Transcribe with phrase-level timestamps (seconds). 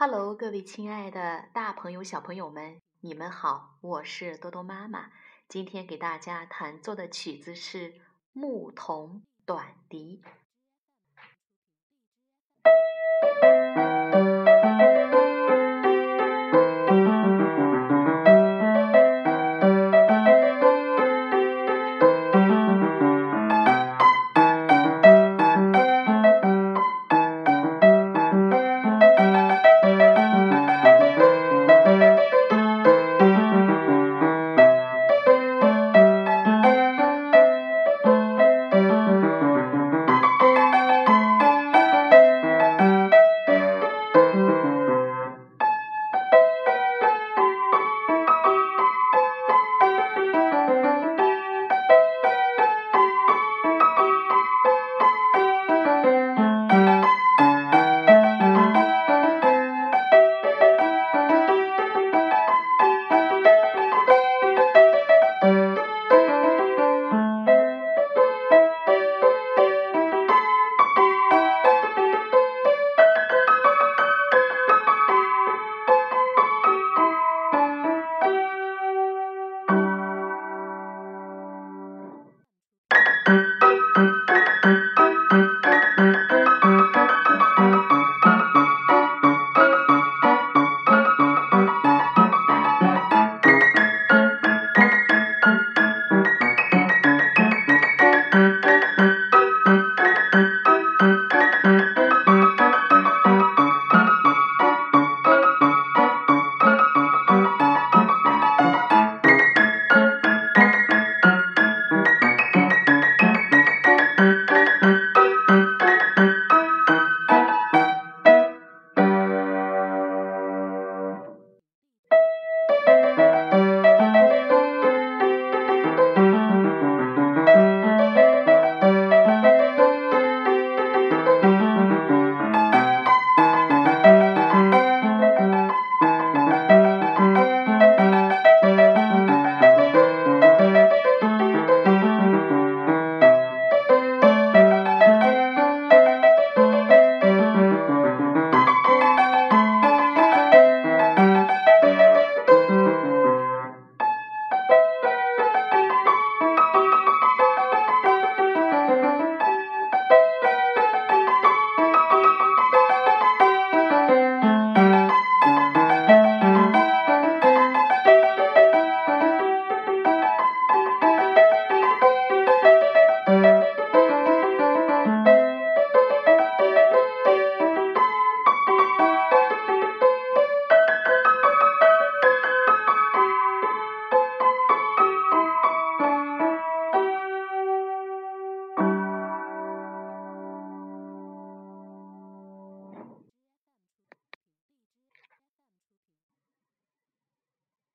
[0.00, 5.10] hello 各位亲爱的大朋友、小朋友们，你们好，我是多多妈妈。
[5.48, 7.94] 今天给大家弹奏的曲子是
[8.32, 10.22] 牧童短笛。